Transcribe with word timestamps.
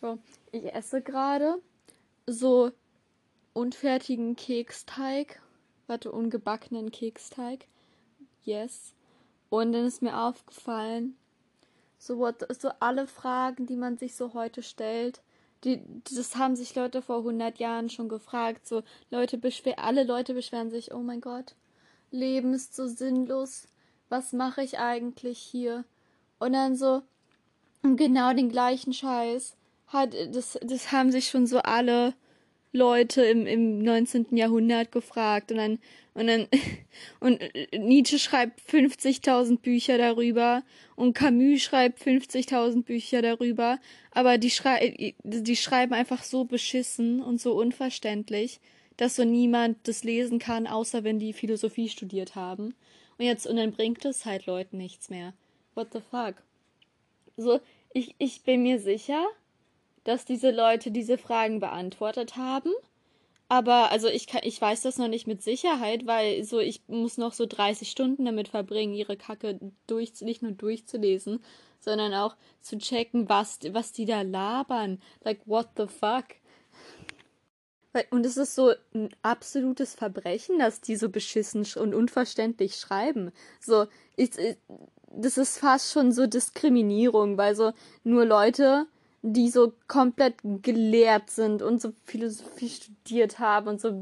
So, 0.00 0.18
ich 0.50 0.72
esse 0.72 1.02
gerade 1.02 1.60
so 2.26 2.72
unfertigen 3.52 4.34
Keksteig. 4.34 5.42
Warte, 5.86 6.10
ungebackenen 6.10 6.90
Keksteig. 6.90 7.66
Yes. 8.44 8.94
Und 9.50 9.72
dann 9.72 9.84
ist 9.84 10.00
mir 10.00 10.18
aufgefallen, 10.18 11.16
so, 11.98 12.18
what, 12.18 12.46
so 12.58 12.70
alle 12.80 13.06
Fragen, 13.06 13.66
die 13.66 13.76
man 13.76 13.98
sich 13.98 14.14
so 14.14 14.32
heute 14.32 14.62
stellt, 14.62 15.20
die, 15.64 15.82
das 16.14 16.36
haben 16.36 16.56
sich 16.56 16.74
Leute 16.74 17.02
vor 17.02 17.18
100 17.18 17.58
Jahren 17.58 17.90
schon 17.90 18.08
gefragt. 18.08 18.66
So, 18.66 18.82
Leute 19.10 19.36
beschwer, 19.36 19.80
alle 19.80 20.04
Leute 20.04 20.32
beschweren 20.32 20.70
sich, 20.70 20.94
oh 20.94 21.00
mein 21.00 21.20
Gott, 21.20 21.54
Leben 22.10 22.54
ist 22.54 22.74
so 22.74 22.86
sinnlos. 22.86 23.68
Was 24.08 24.32
mache 24.32 24.62
ich 24.62 24.78
eigentlich 24.78 25.38
hier? 25.38 25.84
Und 26.38 26.54
dann 26.54 26.74
so, 26.74 27.02
genau 27.82 28.32
den 28.32 28.48
gleichen 28.48 28.94
Scheiß 28.94 29.56
hat, 29.90 30.14
das, 30.32 30.58
das 30.62 30.92
haben 30.92 31.12
sich 31.12 31.28
schon 31.28 31.46
so 31.46 31.58
alle 31.58 32.14
Leute 32.72 33.22
im, 33.22 33.46
im 33.46 33.78
19. 33.80 34.36
Jahrhundert 34.36 34.92
gefragt 34.92 35.50
und 35.50 35.58
dann, 35.58 35.78
und 36.14 36.26
dann, 36.28 36.46
und 37.20 37.40
Nietzsche 37.76 38.18
schreibt 38.18 38.60
50.000 38.60 39.58
Bücher 39.58 39.98
darüber 39.98 40.62
und 40.94 41.14
Camus 41.14 41.62
schreibt 41.62 42.00
50.000 42.00 42.84
Bücher 42.84 43.22
darüber, 43.22 43.78
aber 44.12 44.38
die, 44.38 44.50
schrei 44.50 45.14
die 45.24 45.56
schreiben 45.56 45.94
einfach 45.94 46.22
so 46.22 46.44
beschissen 46.44 47.20
und 47.20 47.40
so 47.40 47.54
unverständlich, 47.54 48.60
dass 48.96 49.16
so 49.16 49.24
niemand 49.24 49.88
das 49.88 50.04
lesen 50.04 50.38
kann, 50.38 50.66
außer 50.66 51.02
wenn 51.04 51.18
die 51.18 51.32
Philosophie 51.32 51.88
studiert 51.88 52.36
haben. 52.36 52.74
Und 53.18 53.24
jetzt, 53.24 53.46
und 53.46 53.56
dann 53.56 53.72
bringt 53.72 54.04
es 54.04 54.24
halt 54.24 54.46
Leuten 54.46 54.76
nichts 54.76 55.10
mehr. 55.10 55.34
What 55.74 55.88
the 55.92 56.00
fuck? 56.10 56.34
So, 57.36 57.60
ich, 57.92 58.14
ich 58.18 58.42
bin 58.42 58.62
mir 58.62 58.78
sicher, 58.78 59.24
dass 60.10 60.24
diese 60.24 60.50
Leute 60.50 60.90
diese 60.90 61.18
Fragen 61.18 61.60
beantwortet 61.60 62.36
haben. 62.36 62.72
Aber 63.48 63.90
also 63.90 64.08
ich 64.08 64.26
kann, 64.26 64.42
ich 64.44 64.60
weiß 64.60 64.82
das 64.82 64.98
noch 64.98 65.08
nicht 65.08 65.26
mit 65.26 65.42
Sicherheit, 65.42 66.06
weil 66.06 66.42
so 66.44 66.58
ich 66.58 66.82
muss 66.88 67.16
noch 67.16 67.32
so 67.32 67.46
30 67.46 67.90
Stunden 67.90 68.24
damit 68.24 68.48
verbringen, 68.48 68.94
ihre 68.94 69.16
Kacke 69.16 69.58
durch, 69.86 70.20
nicht 70.20 70.42
nur 70.42 70.52
durchzulesen, 70.52 71.42
sondern 71.78 72.12
auch 72.14 72.36
zu 72.60 72.76
checken, 72.78 73.28
was, 73.28 73.60
was 73.70 73.92
die 73.92 74.04
da 74.04 74.22
labern. 74.22 75.00
Like, 75.24 75.40
what 75.46 75.68
the 75.76 75.86
fuck? 75.86 76.24
Und 78.10 78.24
es 78.24 78.36
ist 78.36 78.54
so 78.54 78.72
ein 78.94 79.10
absolutes 79.22 79.94
Verbrechen, 79.94 80.58
dass 80.58 80.80
die 80.80 80.94
so 80.96 81.08
beschissen 81.08 81.66
und 81.76 81.94
unverständlich 81.94 82.76
schreiben. 82.76 83.32
So, 83.60 83.86
ich, 84.16 84.30
das 85.08 85.38
ist 85.38 85.58
fast 85.58 85.92
schon 85.92 86.12
so 86.12 86.26
Diskriminierung, 86.26 87.36
weil 87.36 87.56
so 87.56 87.72
nur 88.04 88.24
Leute, 88.24 88.86
die 89.22 89.50
so 89.50 89.74
komplett 89.86 90.36
gelehrt 90.42 91.28
sind 91.28 91.60
und 91.60 91.80
so 91.80 91.92
Philosophie 92.04 92.70
studiert 92.70 93.38
haben 93.38 93.68
und 93.68 93.80
so 93.80 93.92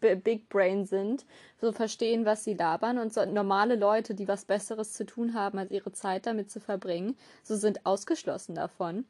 Big 0.00 0.48
Brain 0.48 0.86
sind, 0.86 1.24
so 1.60 1.72
verstehen, 1.72 2.24
was 2.24 2.44
sie 2.44 2.54
labern 2.54 2.98
und 2.98 3.12
so 3.12 3.24
normale 3.24 3.74
Leute, 3.74 4.14
die 4.14 4.28
was 4.28 4.44
Besseres 4.44 4.92
zu 4.92 5.04
tun 5.04 5.34
haben, 5.34 5.58
als 5.58 5.72
ihre 5.72 5.92
Zeit 5.92 6.26
damit 6.26 6.50
zu 6.50 6.60
verbringen, 6.60 7.16
so 7.42 7.56
sind 7.56 7.84
ausgeschlossen 7.86 8.54
davon. 8.54 9.04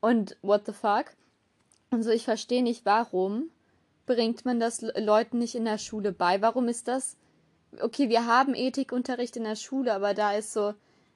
Und 0.00 0.36
what 0.40 0.62
the 0.64 0.72
fuck? 0.72 1.06
Und 1.90 2.02
so, 2.02 2.10
ich 2.10 2.24
verstehe 2.24 2.62
nicht, 2.62 2.86
warum 2.86 3.50
bringt 4.06 4.46
man 4.46 4.60
das 4.60 4.80
Leuten 4.80 5.38
nicht 5.38 5.54
in 5.54 5.66
der 5.66 5.78
Schule 5.78 6.12
bei? 6.12 6.40
Warum 6.40 6.68
ist 6.68 6.88
das? 6.88 7.16
Okay, 7.80 8.08
wir 8.08 8.26
haben 8.26 8.54
Ethikunterricht 8.54 9.36
in 9.36 9.44
der 9.44 9.56
Schule, 9.56 9.92
aber 9.92 10.14
da 10.14 10.32
ist 10.32 10.54
so, 10.54 10.72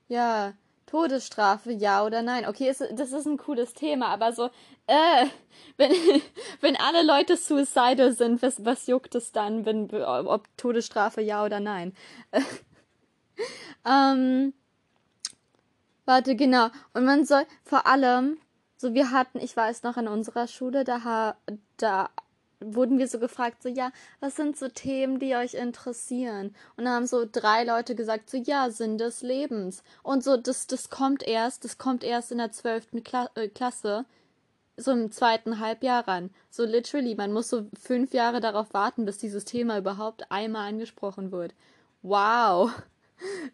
ja, 0.08 0.52
Todesstrafe, 0.86 1.72
ja 1.72 2.04
oder 2.04 2.22
nein? 2.22 2.46
Okay, 2.46 2.68
ist, 2.68 2.82
das 2.92 3.12
ist 3.12 3.26
ein 3.26 3.38
cooles 3.38 3.74
Thema, 3.74 4.06
aber 4.08 4.32
so, 4.32 4.50
äh, 4.86 5.26
wenn, 5.76 5.92
wenn 6.60 6.76
alle 6.76 7.04
Leute 7.04 7.36
suicidal 7.36 8.12
sind, 8.12 8.42
was, 8.42 8.64
was 8.64 8.86
juckt 8.86 9.14
es 9.14 9.32
dann, 9.32 9.66
wenn, 9.66 9.92
ob 9.92 10.48
Todesstrafe, 10.56 11.20
ja 11.20 11.44
oder 11.44 11.60
nein? 11.60 11.94
ähm, 13.84 14.54
warte, 16.04 16.36
genau. 16.36 16.68
Und 16.94 17.04
man 17.04 17.24
soll 17.24 17.44
vor 17.64 17.86
allem, 17.86 18.38
so 18.76 18.94
wir 18.94 19.10
hatten, 19.10 19.38
ich 19.40 19.56
weiß 19.56 19.82
noch 19.82 19.96
in 19.96 20.06
unserer 20.06 20.46
Schule, 20.46 20.84
da, 20.84 21.36
da 21.76 22.10
wurden 22.60 22.98
wir 22.98 23.08
so 23.08 23.18
gefragt, 23.18 23.62
so, 23.62 23.68
ja, 23.68 23.90
was 24.20 24.36
sind 24.36 24.56
so 24.56 24.68
Themen, 24.68 25.18
die 25.18 25.34
euch 25.34 25.54
interessieren? 25.54 26.54
Und 26.76 26.84
dann 26.84 26.94
haben 26.94 27.06
so 27.06 27.26
drei 27.30 27.64
Leute 27.64 27.94
gesagt, 27.94 28.30
so, 28.30 28.36
ja, 28.38 28.70
Sinn 28.70 28.98
des 28.98 29.22
Lebens. 29.22 29.82
Und 30.02 30.24
so, 30.24 30.36
das, 30.36 30.66
das 30.66 30.90
kommt 30.90 31.22
erst, 31.22 31.64
das 31.64 31.78
kommt 31.78 32.04
erst 32.04 32.32
in 32.32 32.38
der 32.38 32.52
zwölften 32.52 33.04
Kla 33.04 33.28
äh, 33.34 33.48
Klasse, 33.48 34.04
so 34.76 34.90
im 34.92 35.10
zweiten 35.10 35.60
Halbjahr 35.60 36.06
ran. 36.06 36.30
So 36.50 36.64
literally, 36.64 37.14
man 37.14 37.32
muss 37.32 37.48
so 37.48 37.66
fünf 37.78 38.12
Jahre 38.14 38.40
darauf 38.40 38.72
warten, 38.74 39.04
bis 39.04 39.18
dieses 39.18 39.44
Thema 39.44 39.78
überhaupt 39.78 40.30
einmal 40.30 40.68
angesprochen 40.68 41.32
wird. 41.32 41.54
Wow. 42.02 42.70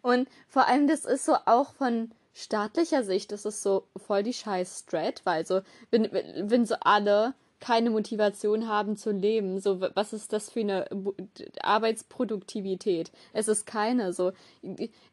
Und 0.01 0.27
vor 0.47 0.67
allem, 0.67 0.87
das 0.87 1.05
ist 1.05 1.25
so 1.25 1.35
auch 1.45 1.73
von 1.73 2.11
staatlicher 2.33 3.03
Sicht, 3.03 3.31
das 3.31 3.45
ist 3.45 3.61
so 3.61 3.87
voll 3.95 4.23
die 4.23 4.33
scheiß 4.33 4.79
Strat, 4.79 5.21
weil 5.23 5.45
so, 5.45 5.61
wenn, 5.91 6.09
wenn 6.11 6.65
so 6.65 6.75
alle 6.81 7.33
keine 7.63 7.91
Motivation 7.91 8.67
haben 8.67 8.97
zu 8.97 9.11
leben. 9.11 9.61
So, 9.61 9.79
was 9.79 10.11
ist 10.11 10.33
das 10.33 10.49
für 10.49 10.59
eine 10.59 10.85
Arbeitsproduktivität? 11.61 13.09
Es 13.31 13.47
ist 13.47 13.65
keine. 13.65 14.11
So, 14.11 14.33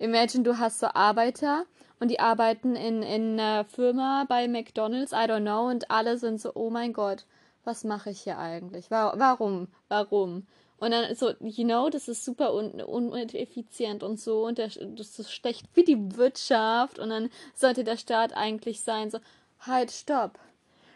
imagine, 0.00 0.43
du 0.43 0.59
hast 0.59 0.81
so 0.81 0.88
Arbeiter 0.88 1.65
und 2.00 2.11
die 2.11 2.19
arbeiten 2.19 2.75
in, 2.75 3.05
in 3.05 3.38
einer 3.38 3.65
Firma 3.66 4.25
bei 4.28 4.49
McDonalds, 4.49 5.12
I 5.12 5.27
don't 5.28 5.43
know, 5.43 5.69
und 5.69 5.93
alle 5.93 6.19
sind 6.19 6.41
so, 6.41 6.50
oh 6.55 6.71
mein 6.71 6.93
Gott, 6.93 7.25
was 7.62 7.84
mache 7.84 8.11
ich 8.11 8.22
hier 8.22 8.38
eigentlich? 8.38 8.91
Warum? 8.91 9.69
Warum? 9.87 10.49
Und 10.78 10.91
dann 10.91 11.15
so, 11.15 11.31
you 11.41 11.65
know, 11.65 11.88
das 11.88 12.09
ist 12.09 12.25
super 12.25 12.53
un 12.53 12.81
uneffizient 12.81 14.03
und 14.03 14.19
so 14.19 14.44
und 14.44 14.59
der, 14.59 14.71
das 14.97 15.21
ist 15.21 15.32
schlecht 15.32 15.67
für 15.72 15.84
die 15.84 16.17
Wirtschaft 16.17 16.99
und 16.99 17.11
dann 17.11 17.31
sollte 17.55 17.84
der 17.84 17.97
Staat 17.97 18.32
eigentlich 18.32 18.81
sein, 18.81 19.09
so, 19.09 19.21
halt, 19.61 19.93
stopp. 19.93 20.41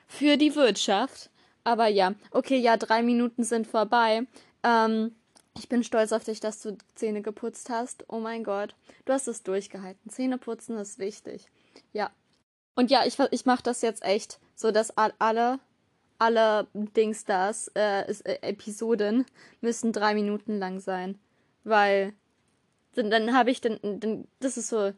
Für 0.09 0.37
die 0.37 0.57
Wirtschaft 0.57 1.31
aber 1.65 1.89
ja, 1.89 2.15
okay, 2.31 2.59
ja, 2.59 2.77
drei 2.77 3.03
Minuten 3.03 3.43
sind 3.43 3.67
vorbei. 3.67 4.27
Ähm, 4.63 5.15
ich 5.57 5.69
bin 5.69 5.85
stolz 5.85 6.13
auf 6.13 6.25
dich, 6.25 6.41
dass 6.41 6.61
du 6.61 6.77
Zähne 6.95 7.23
geputzt 7.23 7.71
hast. 7.71 8.05
Oh 8.09 8.19
mein 8.19 8.45
Gott, 8.45 8.75
du 9.05 9.13
hast 9.13 9.29
es 9.29 9.43
durchgehalten. 9.43 10.11
Zähne 10.11 10.39
putzen 10.39 10.77
ist 10.79 10.99
wichtig. 10.99 11.49
Ja. 11.93 12.11
Und 12.75 12.91
ja, 12.91 13.07
ich, 13.07 13.19
ich 13.31 13.47
mache 13.47 13.63
das 13.63 13.83
jetzt 13.83 14.05
echt, 14.05 14.41
so 14.57 14.73
dass 14.73 14.97
alle, 14.97 15.61
alle 16.19 16.67
Dingstars, 16.75 17.69
äh, 17.77 18.11
äh, 18.11 18.39
Episoden 18.43 19.25
müssen 19.61 19.93
drei 19.93 20.15
Minuten 20.15 20.59
lang 20.59 20.81
sein. 20.81 21.19
Weil 21.63 22.15
dann, 22.95 23.11
dann 23.11 23.37
habe 23.37 23.51
ich 23.51 23.61
dann, 23.61 23.79
dann, 23.83 24.27
das 24.41 24.57
ist 24.57 24.69
so 24.69 24.93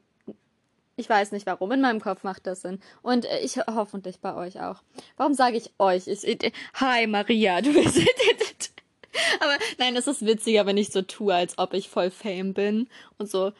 ich 0.96 1.08
weiß 1.08 1.32
nicht 1.32 1.46
warum. 1.46 1.72
In 1.72 1.80
meinem 1.80 2.00
Kopf 2.00 2.24
macht 2.24 2.46
das 2.46 2.62
Sinn. 2.62 2.80
Und 3.02 3.26
äh, 3.26 3.40
ich 3.40 3.58
hoffentlich 3.58 4.20
bei 4.20 4.34
euch 4.34 4.60
auch. 4.60 4.82
Warum 5.16 5.34
sage 5.34 5.56
ich 5.56 5.70
euch? 5.78 6.06
Ich, 6.06 6.24
ich, 6.24 6.52
hi 6.74 7.06
Maria, 7.06 7.60
du 7.60 7.72
bist. 7.72 7.98
Aber 9.40 9.56
nein, 9.78 9.96
es 9.96 10.06
ist 10.06 10.24
witziger, 10.24 10.66
wenn 10.66 10.76
ich 10.76 10.90
so 10.90 11.02
tue, 11.02 11.34
als 11.34 11.58
ob 11.58 11.74
ich 11.74 11.88
voll 11.88 12.10
Fame 12.10 12.52
bin 12.54 12.88
und 13.18 13.30
so. 13.30 13.52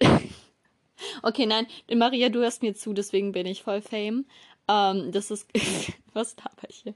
okay, 1.22 1.46
nein, 1.46 1.66
Maria, 1.92 2.28
du 2.28 2.40
hörst 2.40 2.62
mir 2.62 2.74
zu, 2.74 2.92
deswegen 2.92 3.32
bin 3.32 3.46
ich 3.46 3.62
voll 3.62 3.80
Fame. 3.80 4.26
Ähm, 4.68 5.12
das 5.12 5.30
ist. 5.30 5.46
was 6.12 6.36
laber 6.36 6.68
ich 6.68 6.76
hier? 6.78 6.94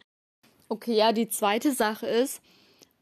Okay, 0.68 0.94
ja, 0.94 1.12
die 1.12 1.28
zweite 1.28 1.72
Sache 1.72 2.06
ist, 2.06 2.40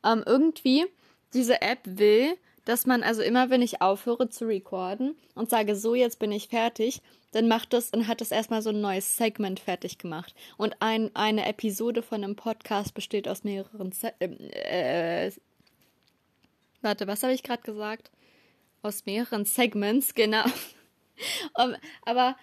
ähm, 0.04 0.22
irgendwie, 0.26 0.86
diese 1.32 1.62
App 1.62 1.80
will, 1.84 2.36
dass 2.64 2.86
man 2.86 3.02
also 3.02 3.22
immer, 3.22 3.50
wenn 3.50 3.62
ich 3.62 3.82
aufhöre 3.82 4.28
zu 4.28 4.46
recorden 4.46 5.16
und 5.34 5.50
sage, 5.50 5.76
so, 5.76 5.94
jetzt 5.94 6.18
bin 6.18 6.32
ich 6.32 6.48
fertig, 6.48 7.02
dann 7.32 7.48
macht 7.48 7.72
das, 7.72 7.90
dann 7.90 8.06
hat 8.06 8.20
das 8.20 8.30
erstmal 8.30 8.62
so 8.62 8.70
ein 8.70 8.80
neues 8.80 9.16
Segment 9.16 9.60
fertig 9.60 9.98
gemacht. 9.98 10.34
Und 10.56 10.76
ein, 10.80 11.10
eine 11.14 11.46
Episode 11.46 12.02
von 12.02 12.22
einem 12.22 12.36
Podcast 12.36 12.94
besteht 12.94 13.28
aus 13.28 13.44
mehreren, 13.44 13.92
Se 13.92 14.12
äh, 14.20 15.26
äh, 15.26 15.32
warte, 16.80 17.06
was 17.06 17.22
habe 17.22 17.32
ich 17.32 17.42
gerade 17.42 17.62
gesagt? 17.62 18.10
Aus 18.82 19.04
mehreren 19.04 19.44
Segments, 19.44 20.14
genau. 20.14 20.44
um, 21.54 21.74
aber 22.02 22.36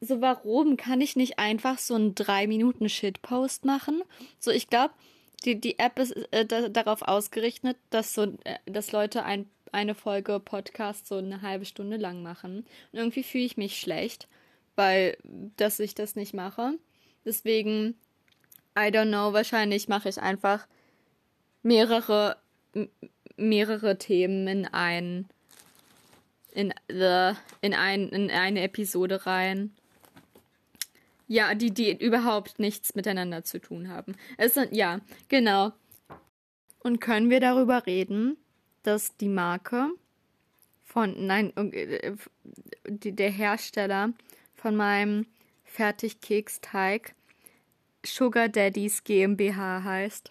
so, 0.00 0.20
warum 0.20 0.76
kann 0.76 1.00
ich 1.00 1.16
nicht 1.16 1.38
einfach 1.38 1.78
so 1.78 1.94
einen 1.94 2.14
drei 2.14 2.46
Minuten 2.46 2.88
Shitpost 2.88 3.64
machen? 3.64 4.02
So, 4.38 4.50
ich 4.50 4.68
glaube, 4.68 4.94
die, 5.44 5.60
die 5.60 5.78
App 5.78 5.98
ist 5.98 6.12
äh, 6.32 6.44
da, 6.44 6.68
darauf 6.68 7.02
ausgerichtet, 7.02 7.76
dass 7.90 8.14
so, 8.14 8.24
äh, 8.44 8.58
dass 8.66 8.92
Leute 8.92 9.24
ein, 9.24 9.46
eine 9.72 9.94
Folge 9.94 10.40
Podcast 10.40 11.06
so 11.06 11.16
eine 11.16 11.42
halbe 11.42 11.64
Stunde 11.64 11.96
lang 11.96 12.22
machen. 12.22 12.58
Und 12.92 12.98
irgendwie 12.98 13.22
fühle 13.22 13.44
ich 13.44 13.56
mich 13.56 13.78
schlecht, 13.78 14.28
weil, 14.76 15.16
dass 15.56 15.80
ich 15.80 15.94
das 15.94 16.16
nicht 16.16 16.34
mache. 16.34 16.74
Deswegen, 17.24 17.94
I 18.76 18.88
don't 18.88 19.08
know, 19.08 19.32
wahrscheinlich 19.32 19.88
mache 19.88 20.08
ich 20.08 20.20
einfach 20.20 20.66
mehrere, 21.62 22.36
mehrere 23.36 23.98
Themen 23.98 24.46
in 24.46 24.66
ein, 24.66 25.26
in 26.52 26.72
the, 26.88 27.32
in 27.60 27.74
ein, 27.74 28.08
in 28.10 28.30
eine 28.30 28.62
Episode 28.62 29.26
rein. 29.26 29.74
Ja, 31.26 31.54
die, 31.54 31.72
die 31.72 31.92
überhaupt 32.04 32.58
nichts 32.58 32.94
miteinander 32.94 33.44
zu 33.44 33.60
tun 33.60 33.88
haben. 33.88 34.14
Es 34.36 34.54
sind, 34.54 34.74
ja, 34.74 35.00
genau. 35.28 35.72
Und 36.80 37.00
können 37.00 37.30
wir 37.30 37.40
darüber 37.40 37.86
reden, 37.86 38.36
dass 38.82 39.16
die 39.16 39.28
Marke 39.28 39.88
von, 40.84 41.26
nein, 41.26 41.52
äh, 41.56 42.12
der 42.84 43.30
Hersteller 43.30 44.12
von 44.54 44.76
meinem 44.76 45.26
Fertigkeksteig 45.64 47.14
Sugar 48.04 48.48
Daddies 48.48 49.02
GmbH 49.02 49.82
heißt? 49.82 50.30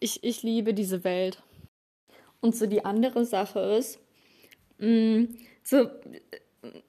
Ich, 0.00 0.24
ich 0.24 0.42
liebe 0.42 0.74
diese 0.74 1.04
Welt. 1.04 1.42
Und 2.40 2.56
so 2.56 2.66
die 2.66 2.84
andere 2.84 3.24
Sache 3.24 3.60
ist, 3.78 4.00
mh, 4.78 4.88
mm, 4.88 5.36
so 5.62 5.88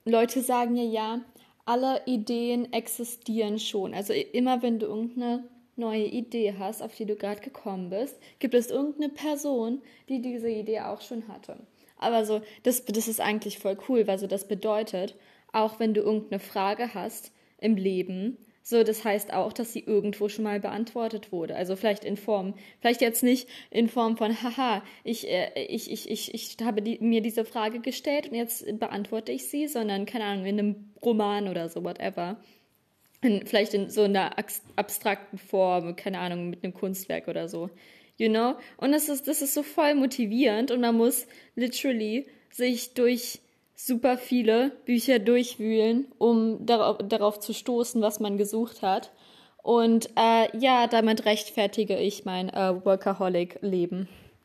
Leute 0.06 0.42
sagen 0.42 0.76
ja, 0.76 0.84
ja, 0.84 1.22
alle 1.66 2.02
Ideen 2.06 2.72
existieren 2.74 3.60
schon. 3.60 3.94
Also 3.94 4.14
immer 4.14 4.62
wenn 4.62 4.80
du 4.80 4.86
irgendeine 4.86 5.44
neue 5.76 6.06
Idee 6.06 6.56
hast, 6.58 6.82
auf 6.82 6.96
die 6.96 7.06
du 7.06 7.16
gerade 7.16 7.42
gekommen 7.42 7.90
bist, 7.90 8.18
gibt 8.40 8.54
es 8.54 8.70
irgendeine 8.70 9.10
Person, 9.10 9.82
die 10.08 10.22
diese 10.22 10.50
Idee 10.50 10.82
auch 10.82 11.02
schon 11.02 11.28
hatte. 11.28 11.58
Aber 11.98 12.26
so, 12.26 12.42
das, 12.64 12.86
das 12.86 13.08
ist 13.08 13.22
eigentlich 13.22 13.60
voll 13.60 13.78
cool, 13.90 14.08
weil 14.08 14.20
so 14.20 14.28
das 14.28 14.48
bedeutet, 14.48 15.16
auch 15.52 15.80
wenn 15.80 15.94
du 15.94 16.02
irgendeine 16.02 16.40
Frage 16.40 16.94
hast 16.94 17.32
im 17.58 17.76
Leben, 17.76 18.38
so, 18.68 18.84
das 18.84 19.04
heißt 19.04 19.32
auch, 19.32 19.54
dass 19.54 19.74
sie 19.74 19.82
irgendwo 19.82 20.28
schon 20.28 20.44
mal 20.44 20.60
beantwortet 20.60 21.32
wurde. 21.32 21.56
Also 21.56 21.76
vielleicht 21.76 22.04
in 22.04 22.18
Form, 22.18 22.56
vielleicht 22.82 23.00
jetzt 23.00 23.22
nicht 23.22 23.48
in 23.70 23.88
Form 23.88 24.18
von, 24.18 24.42
haha, 24.42 24.82
ich, 25.04 25.30
äh, 25.30 25.66
ich, 25.66 25.92
ich, 25.92 26.10
ich, 26.10 26.34
ich 26.34 26.58
habe 26.64 26.82
die, 26.82 26.98
mir 27.00 27.22
diese 27.22 27.46
Frage 27.46 27.80
gestellt 27.80 28.28
und 28.28 28.34
jetzt 28.34 28.66
beantworte 28.80 29.32
ich 29.32 29.50
sie, 29.50 29.68
sondern, 29.68 30.08
keine 30.08 30.26
Ahnung, 30.26 30.46
in 30.48 30.58
einem 30.58 30.94
Roman 31.04 31.48
oder 31.48 31.70
so, 31.70 31.84
whatever. 31.84 32.38
In, 33.22 33.46
vielleicht 33.46 33.76
in 33.76 33.92
so 33.92 34.02
einer 34.02 34.36
abstrakten 34.76 35.38
Form, 35.38 35.96
keine 35.96 36.18
Ahnung, 36.18 36.50
mit 36.50 36.64
einem 36.64 36.74
Kunstwerk 36.74 37.28
oder 37.28 37.48
so. 37.48 37.70
You 38.18 38.30
know? 38.30 38.56
Und 38.78 38.94
das 38.94 39.10
ist, 39.10 39.28
das 39.28 39.44
ist 39.44 39.54
so 39.54 39.62
voll 39.62 39.94
motivierend 39.94 40.72
und 40.72 40.82
man 40.82 40.98
muss 40.98 41.28
literally 41.56 42.26
sich 42.50 42.96
durch 42.96 43.42
super 43.76 44.18
viele 44.18 44.72
Bücher 44.86 45.20
durchwühlen, 45.20 46.08
um 46.18 46.66
darauf, 46.66 46.98
darauf 47.00 47.40
zu 47.40 47.54
stoßen, 47.54 48.02
was 48.02 48.20
man 48.20 48.38
gesucht 48.38 48.82
hat. 48.82 49.12
Und 49.62 50.10
äh, 50.16 50.58
ja, 50.58 50.88
damit 50.88 51.26
rechtfertige 51.26 51.98
ich 51.98 52.24
mein 52.24 52.50
äh, 52.50 52.86
Workaholic-Leben. 52.86 54.08